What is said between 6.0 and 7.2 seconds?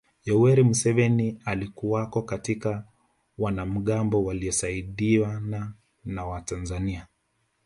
na Watanzania